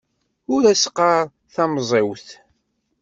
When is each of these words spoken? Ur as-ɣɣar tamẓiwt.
Ur 0.53 0.61
as-ɣɣar 0.73 1.23
tamẓiwt. 1.53 2.27